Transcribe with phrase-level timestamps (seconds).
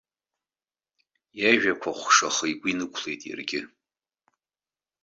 [1.39, 3.61] Иажәақәа хәшаха игәы инықәлеит иаргьы.